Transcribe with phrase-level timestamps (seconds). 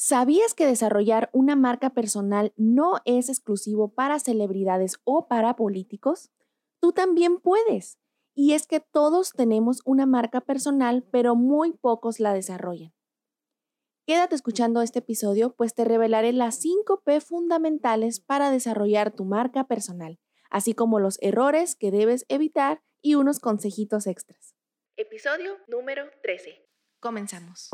[0.00, 6.30] ¿Sabías que desarrollar una marca personal no es exclusivo para celebridades o para políticos?
[6.78, 7.98] Tú también puedes.
[8.32, 12.94] Y es que todos tenemos una marca personal, pero muy pocos la desarrollan.
[14.06, 19.64] Quédate escuchando este episodio, pues te revelaré las 5 P fundamentales para desarrollar tu marca
[19.64, 24.54] personal, así como los errores que debes evitar y unos consejitos extras.
[24.96, 26.64] Episodio número 13.
[27.00, 27.70] Comenzamos.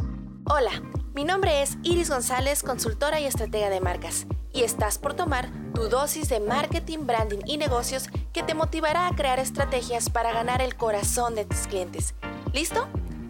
[0.47, 0.73] Hola,
[1.15, 5.89] mi nombre es Iris González, consultora y estratega de marcas, y estás por tomar tu
[5.89, 10.77] dosis de marketing, branding y negocios que te motivará a crear estrategias para ganar el
[10.77, 12.15] corazón de tus clientes.
[12.53, 12.89] ¿Listo?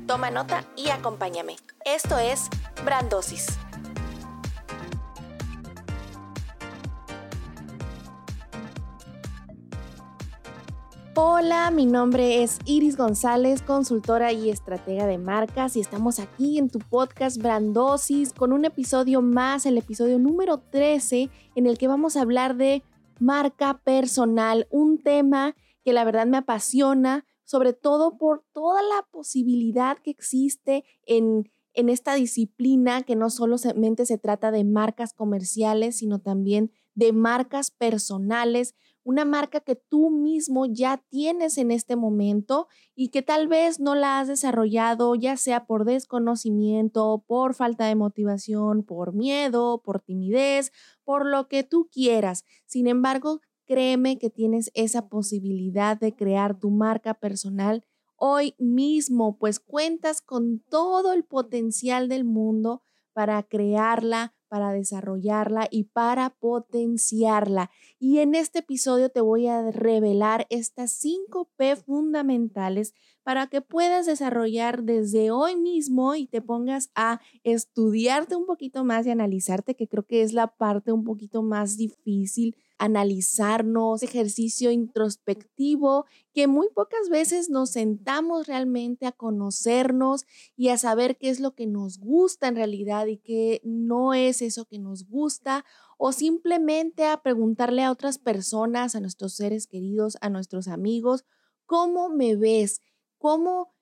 [0.09, 1.55] Toma nota y acompáñame.
[1.85, 2.49] Esto es
[2.85, 3.47] Brandosis.
[11.17, 16.69] Hola, mi nombre es Iris González, consultora y estratega de marcas y estamos aquí en
[16.69, 22.17] tu podcast Brandosis con un episodio más, el episodio número 13, en el que vamos
[22.17, 22.83] a hablar de
[23.21, 29.99] marca personal, un tema que la verdad me apasiona, sobre todo por toda la posibilidad
[29.99, 36.19] que existe en, en esta disciplina, que no solamente se trata de marcas comerciales, sino
[36.19, 38.75] también de marcas personales,
[39.05, 43.95] una marca que tú mismo ya tienes en este momento y que tal vez no
[43.95, 50.73] la has desarrollado, ya sea por desconocimiento, por falta de motivación, por miedo, por timidez,
[51.05, 52.45] por lo que tú quieras.
[52.67, 57.85] Sin embargo, créeme que tienes esa posibilidad de crear tu marca personal
[58.17, 65.85] hoy mismo, pues cuentas con todo el potencial del mundo para crearla, para desarrollarla y
[65.85, 67.71] para potenciarla.
[67.99, 74.07] Y en este episodio te voy a revelar estas 5 P fundamentales para que puedas
[74.07, 79.89] desarrollar desde hoy mismo y te pongas a estudiarte un poquito más y analizarte, que
[79.89, 87.09] creo que es la parte un poquito más difícil analizarnos, ejercicio introspectivo, que muy pocas
[87.09, 92.47] veces nos sentamos realmente a conocernos y a saber qué es lo que nos gusta
[92.47, 95.65] en realidad y qué no es eso que nos gusta,
[95.97, 101.25] o simplemente a preguntarle a otras personas, a nuestros seres queridos, a nuestros amigos,
[101.65, 102.83] ¿cómo me ves?
[103.17, 103.73] ¿Cómo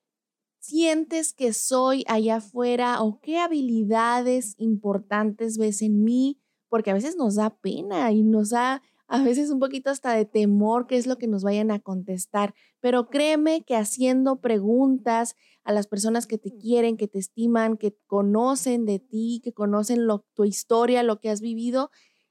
[0.61, 6.39] sientes que soy allá afuera o qué habilidades importantes ves en mí?
[6.73, 8.81] porque a veces nos da pena y nos da
[9.13, 12.55] a veces un poquito hasta de temor qué es lo que nos vayan a contestar,
[12.81, 17.95] pero créeme que haciendo preguntas a las personas que te quieren, que te estiman, que
[18.07, 21.91] conocen de ti, que conocen lo, tu historia, lo que has vivido,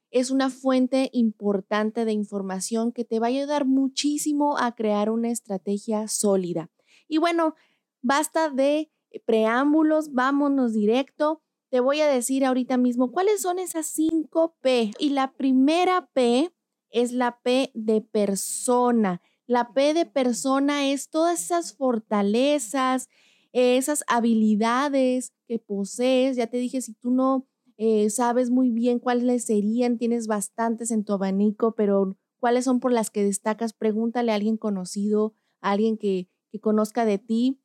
[0.10, 5.30] es una fuente importante de información que te va a ayudar muchísimo a crear una
[5.30, 6.72] estrategia sólida.
[7.08, 7.54] Y bueno,
[8.02, 8.90] basta de
[9.26, 14.92] preámbulos, vámonos directo te voy a decir ahorita mismo cuáles son esas cinco P.
[15.00, 16.52] Y la primera P
[16.92, 19.22] es la P de persona.
[19.48, 23.10] La P de persona es todas esas fortalezas,
[23.52, 26.38] esas habilidades que posees.
[26.38, 27.48] Ya te dije, si tú no
[27.78, 32.92] eh, sabes muy bien cuáles serían, tienes bastantes en tu abanico, pero cuáles son por
[32.92, 37.62] las que destacas, pregúntale a alguien conocido, a alguien que, que conozca de ti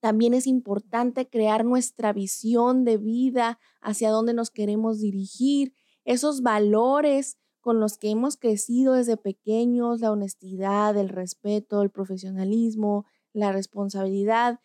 [0.00, 7.38] también es importante crear nuestra visión de vida, hacia dónde nos queremos dirigir, esos valores
[7.60, 14.60] con los que hemos crecido desde pequeños, la honestidad, el respeto, el profesionalismo, la responsabilidad.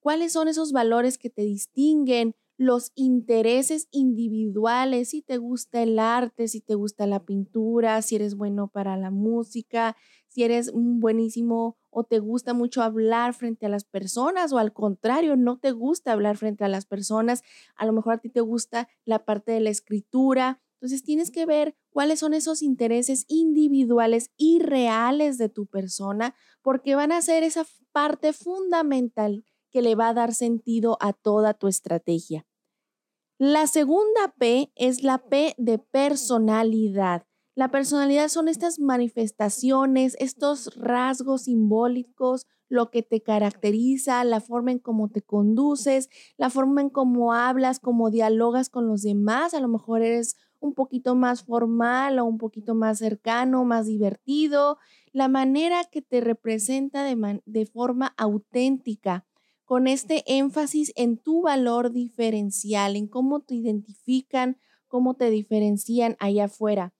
[0.00, 2.34] ¿Cuáles son esos valores que te distinguen?
[2.58, 8.34] Los intereses individuales, si te gusta el arte, si te gusta la pintura, si eres
[8.36, 9.94] bueno para la música,
[10.28, 15.36] si eres buenísimo o te gusta mucho hablar frente a las personas o al contrario,
[15.36, 17.42] no te gusta hablar frente a las personas,
[17.74, 20.62] a lo mejor a ti te gusta la parte de la escritura.
[20.86, 26.94] Entonces tienes que ver cuáles son esos intereses individuales y reales de tu persona, porque
[26.94, 31.66] van a ser esa parte fundamental que le va a dar sentido a toda tu
[31.66, 32.46] estrategia.
[33.36, 37.26] La segunda P es la P de personalidad.
[37.56, 44.78] La personalidad son estas manifestaciones, estos rasgos simbólicos, lo que te caracteriza, la forma en
[44.78, 49.52] cómo te conduces, la forma en cómo hablas, cómo dialogas con los demás.
[49.52, 54.78] A lo mejor eres un poquito más formal o un poquito más cercano, más divertido.
[55.12, 59.26] La manera que te representa de, de forma auténtica,
[59.64, 66.44] con este énfasis en tu valor diferencial, en cómo te identifican, cómo te diferencian allá
[66.44, 66.94] afuera.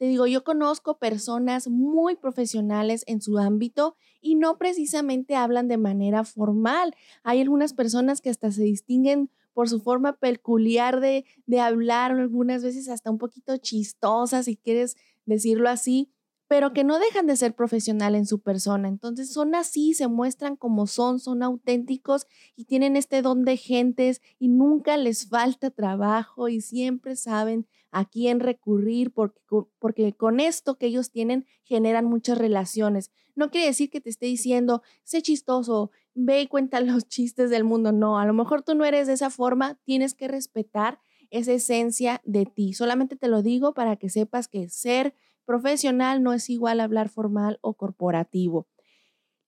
[0.00, 5.76] Te digo, yo conozco personas muy profesionales en su ámbito y no precisamente hablan de
[5.76, 6.94] manera formal.
[7.22, 12.62] Hay algunas personas que hasta se distinguen por su forma peculiar de, de hablar, algunas
[12.62, 16.10] veces hasta un poquito chistosa, si quieres decirlo así,
[16.50, 18.88] pero que no dejan de ser profesional en su persona.
[18.88, 22.26] Entonces son así, se muestran como son, son auténticos
[22.56, 28.04] y tienen este don de gentes y nunca les falta trabajo y siempre saben a
[28.04, 29.38] quién recurrir porque,
[29.78, 33.12] porque con esto que ellos tienen generan muchas relaciones.
[33.36, 37.62] No quiere decir que te esté diciendo, sé chistoso, ve y cuenta los chistes del
[37.62, 37.92] mundo.
[37.92, 40.98] No, a lo mejor tú no eres de esa forma, tienes que respetar
[41.30, 42.72] esa esencia de ti.
[42.72, 45.14] Solamente te lo digo para que sepas que ser
[45.44, 48.68] profesional no es igual a hablar formal o corporativo.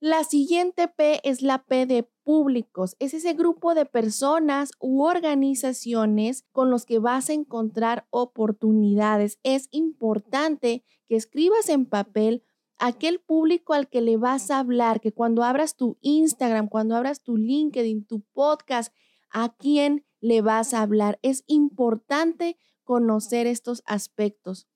[0.01, 2.97] La siguiente P es la P de públicos.
[2.99, 9.39] Es ese grupo de personas u organizaciones con los que vas a encontrar oportunidades.
[9.45, 12.43] Es importante que escribas en papel
[12.79, 17.23] aquel público al que le vas a hablar, que cuando abras tu Instagram, cuando abras
[17.23, 18.93] tu LinkedIn, tu podcast,
[19.31, 21.21] a quién le vas a hablar.
[21.23, 24.67] Es importante conocer estos aspectos.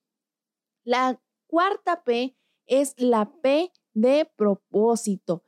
[0.86, 2.36] La cuarta P
[2.68, 5.42] es la P de propósito.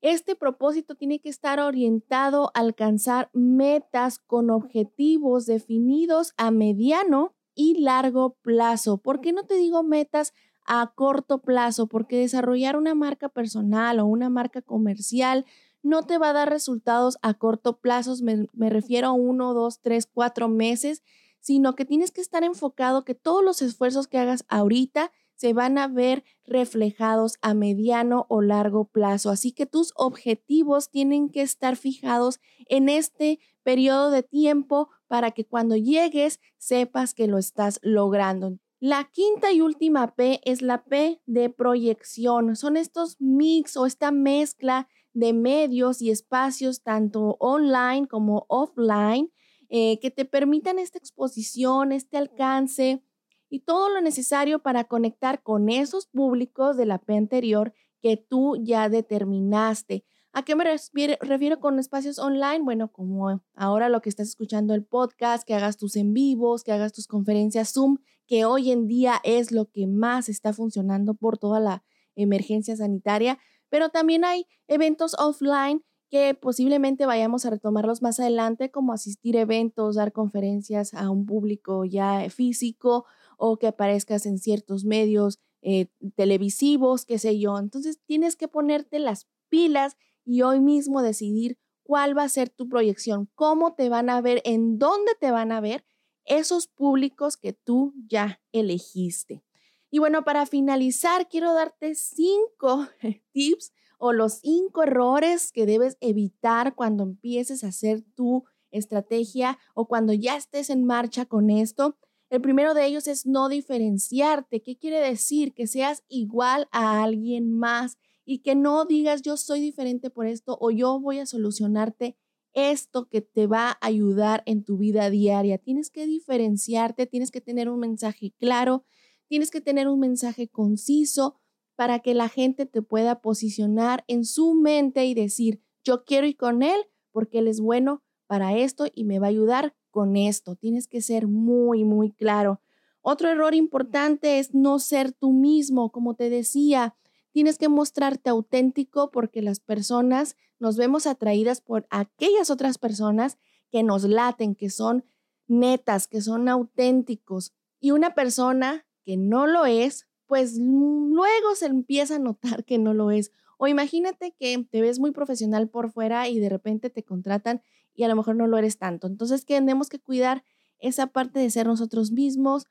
[0.00, 7.80] Este propósito tiene que estar orientado a alcanzar metas con objetivos definidos a mediano y
[7.80, 8.98] largo plazo.
[8.98, 10.32] ¿Por qué no te digo metas
[10.64, 11.88] a corto plazo?
[11.88, 15.44] Porque desarrollar una marca personal o una marca comercial
[15.82, 18.14] no te va a dar resultados a corto plazo.
[18.22, 21.02] Me, me refiero a uno, dos, tres, cuatro meses
[21.44, 25.76] sino que tienes que estar enfocado que todos los esfuerzos que hagas ahorita se van
[25.76, 29.28] a ver reflejados a mediano o largo plazo.
[29.28, 35.44] Así que tus objetivos tienen que estar fijados en este periodo de tiempo para que
[35.44, 38.58] cuando llegues sepas que lo estás logrando.
[38.80, 42.56] La quinta y última P es la P de proyección.
[42.56, 49.30] Son estos mix o esta mezcla de medios y espacios tanto online como offline
[49.76, 53.02] eh, que te permitan esta exposición, este alcance
[53.50, 58.56] y todo lo necesario para conectar con esos públicos de la P anterior que tú
[58.62, 60.04] ya determinaste.
[60.32, 62.60] ¿A qué me refiero, con espacios online?
[62.62, 66.70] Bueno, como ahora lo que estás escuchando el podcast, que hagas tus en vivos, que
[66.70, 67.96] hagas tus conferencias Zoom,
[68.28, 71.82] que hoy en día es lo que más está funcionando por toda la
[72.14, 73.40] emergencia sanitaria,
[73.70, 75.82] pero también hay eventos offline
[76.14, 81.26] que posiblemente vayamos a retomarlos más adelante, como asistir a eventos, dar conferencias a un
[81.26, 83.04] público ya físico
[83.36, 87.58] o que aparezcas en ciertos medios eh, televisivos, qué sé yo.
[87.58, 92.68] Entonces tienes que ponerte las pilas y hoy mismo decidir cuál va a ser tu
[92.68, 95.84] proyección, cómo te van a ver, en dónde te van a ver
[96.26, 99.42] esos públicos que tú ya elegiste.
[99.90, 102.86] Y bueno, para finalizar, quiero darte cinco
[103.32, 103.72] tips
[104.04, 110.12] o los cinco errores que debes evitar cuando empieces a hacer tu estrategia o cuando
[110.12, 111.96] ya estés en marcha con esto.
[112.28, 114.60] El primero de ellos es no diferenciarte.
[114.60, 115.54] ¿Qué quiere decir?
[115.54, 117.96] Que seas igual a alguien más
[118.26, 122.18] y que no digas yo soy diferente por esto o yo voy a solucionarte
[122.52, 125.56] esto que te va a ayudar en tu vida diaria.
[125.56, 128.84] Tienes que diferenciarte, tienes que tener un mensaje claro,
[129.28, 131.36] tienes que tener un mensaje conciso,
[131.76, 136.36] para que la gente te pueda posicionar en su mente y decir, yo quiero ir
[136.36, 136.80] con él
[137.12, 140.56] porque él es bueno para esto y me va a ayudar con esto.
[140.56, 142.60] Tienes que ser muy, muy claro.
[143.00, 146.96] Otro error importante es no ser tú mismo, como te decía.
[147.32, 153.38] Tienes que mostrarte auténtico porque las personas nos vemos atraídas por aquellas otras personas
[153.70, 155.04] que nos laten, que son
[155.46, 157.52] netas, que son auténticos.
[157.78, 162.92] Y una persona que no lo es, pues luego se empieza a notar que no
[162.92, 163.30] lo es.
[163.56, 167.62] O imagínate que te ves muy profesional por fuera y de repente te contratan
[167.94, 169.06] y a lo mejor no lo eres tanto.
[169.06, 170.42] Entonces tenemos que cuidar
[170.80, 172.66] esa parte de ser nosotros mismos,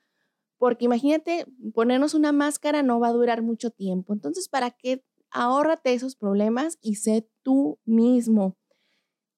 [0.58, 4.12] porque imagínate, ponernos una máscara no va a durar mucho tiempo.
[4.12, 5.06] Entonces, ¿para qué?
[5.32, 8.58] Ahórrate esos problemas y sé tú mismo.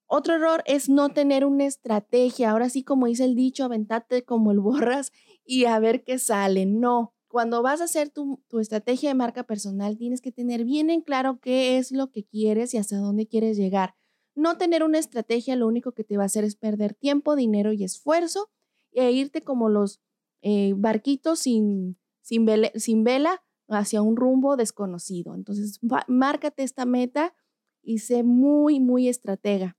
[0.08, 2.50] Otro error es no tener una estrategia.
[2.50, 5.12] Ahora sí, como dice el dicho, aventate como el borras
[5.46, 6.66] y a ver qué sale.
[6.66, 11.02] No, cuando vas a hacer tu, estrategia de marca personal, tienes que tener bien en
[11.02, 13.94] claro qué es lo que quieres y hasta dónde quieres llegar.
[14.36, 17.74] No tener una estrategia lo único que te va a hacer es perder tiempo, dinero
[17.74, 18.50] y esfuerzo
[18.94, 20.00] e irte como los
[20.44, 25.36] eh, barquitos sin, sin, vela, hacia un rumbo desconocido.
[25.36, 27.36] Entonces, márcate esta meta
[27.84, 29.78] y sé muy, muy estratega.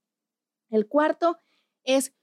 [0.69, 1.39] El cuarto
[1.85, 2.15] es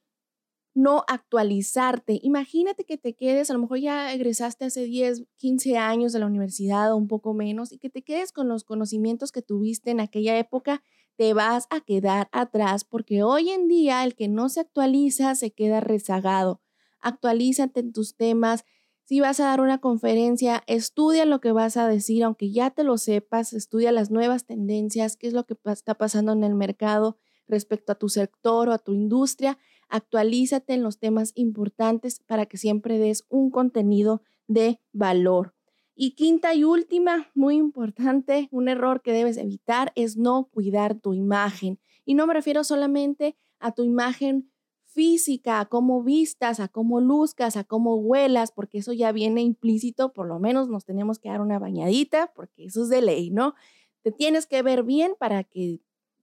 [0.74, 2.20] no actualizarte.
[2.24, 6.26] Imagínate que te quedes, a lo mejor ya egresaste hace 10, 15 años de la
[6.26, 10.00] universidad o un poco menos y que te quedes con los conocimientos que tuviste en
[10.00, 10.82] aquella época
[11.16, 15.52] te vas a quedar atrás porque hoy en día el que no se actualiza se
[15.52, 16.62] queda rezagado.
[17.00, 18.66] Actualízate en tus temas.
[19.06, 22.84] Si vas a dar una conferencia, estudia lo que vas a decir, aunque ya te
[22.84, 27.18] lo sepas, estudia las nuevas tendencias, qué es lo que está pasando en el mercado
[27.48, 29.60] respecto a tu sector o a tu industria.
[29.94, 35.54] Actualízate en los temas importantes para que siempre des un contenido de valor.
[35.94, 41.14] Y quinta y última, muy importante, un error que debes evitar es no cuidar tu
[41.14, 41.80] imagen.
[42.06, 44.50] Y no me refiero solamente a tu imagen
[44.84, 50.12] física, a cómo vistas, a cómo luzcas, a cómo huelas, porque eso ya viene implícito,
[50.12, 53.54] por lo menos nos tenemos que dar una bañadita, porque eso es de ley, ¿no?
[54.02, 55.82] Te tienes que ver bien para que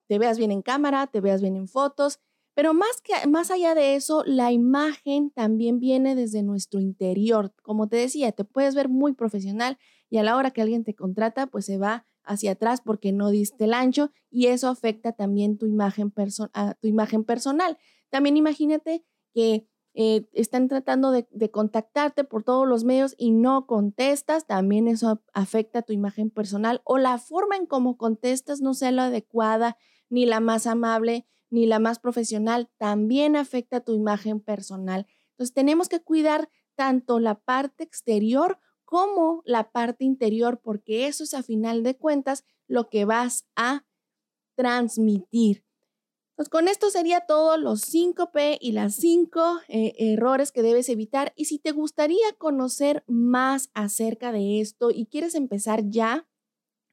[0.08, 2.18] te veas bien en cámara, te veas bien en fotos,
[2.60, 7.54] pero más, que, más allá de eso, la imagen también viene desde nuestro interior.
[7.62, 9.78] Como te decía, te puedes ver muy profesional
[10.10, 13.30] y a la hora que alguien te contrata, pues se va hacia atrás porque no
[13.30, 17.78] diste el ancho y eso afecta también tu imagen, tu imagen personal.
[18.10, 23.66] También imagínate que eh, están tratando de, de, contactarte por todos los medios y no
[23.66, 28.92] contestas, también eso afecta tu imagen personal o la forma en cómo contestas no sea
[28.92, 29.78] la adecuada
[30.10, 35.06] ni la más amable ni la más profesional, también afecta tu imagen personal.
[35.32, 41.34] Entonces tenemos que cuidar tanto la parte exterior como la parte interior, porque eso es
[41.34, 43.84] a final de cuentas lo que vas a
[44.56, 45.64] transmitir.
[46.40, 51.34] Pues con esto sería todo los 5P y las 5 eh, errores que debes evitar.
[51.36, 56.26] Y si te gustaría conocer más acerca de esto y quieres empezar ya,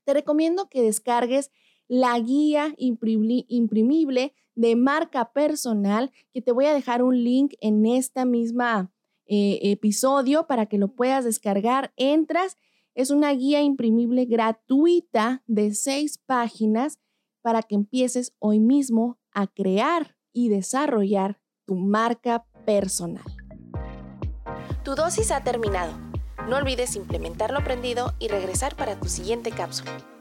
[0.04, 1.50] te recomiendo que descargues
[1.88, 8.26] la guía imprimible de marca personal, que te voy a dejar un link en esta
[8.26, 8.92] misma
[9.28, 11.94] eh, episodio para que lo puedas descargar.
[11.96, 12.58] Entras,
[12.96, 17.00] es una guía imprimible gratuita de seis páginas
[17.42, 23.24] para que empieces hoy mismo a crear y desarrollar tu marca personal.
[24.84, 25.94] Tu dosis ha terminado.
[26.50, 30.17] No olvides implementar lo aprendido y regresar para tu siguiente cápsula.